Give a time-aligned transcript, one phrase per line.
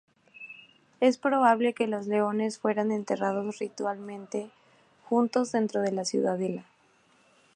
[0.99, 4.49] Es probable que los leones fueran enterrados ritualmente
[5.07, 6.65] juntos dentro de la ciudadela.